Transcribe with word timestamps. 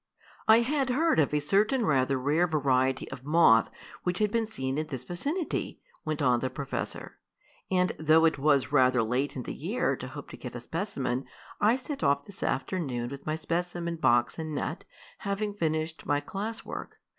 "I 0.47 0.61
had 0.61 0.89
heard 0.89 1.19
of 1.19 1.31
a 1.31 1.39
certain 1.39 1.85
rather 1.85 2.17
rare 2.17 2.47
variety 2.47 3.07
of 3.11 3.23
moth 3.23 3.69
which 4.01 4.17
had 4.17 4.31
been 4.31 4.47
seen 4.47 4.79
in 4.79 4.87
this 4.87 5.03
vicinity," 5.03 5.79
went 6.03 6.23
on 6.23 6.39
the 6.39 6.49
professor, 6.49 7.19
"and 7.69 7.91
though 7.99 8.25
it 8.25 8.39
was 8.39 8.71
rather 8.71 9.03
late 9.03 9.35
in 9.35 9.43
the 9.43 9.53
year 9.53 9.95
to 9.97 10.07
hope 10.07 10.31
to 10.31 10.37
get 10.37 10.55
a 10.55 10.59
specimen, 10.59 11.25
I 11.59 11.75
set 11.75 12.01
off 12.03 12.25
this 12.25 12.41
afternoon 12.41 13.11
with 13.11 13.27
my 13.27 13.35
specimen 13.35 13.97
box 13.97 14.39
and 14.39 14.55
net, 14.55 14.85
having 15.19 15.53
finished 15.53 16.07
my 16.07 16.19
class 16.19 16.65
work. 16.65 16.97